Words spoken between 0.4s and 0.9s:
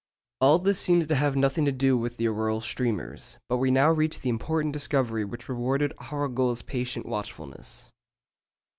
this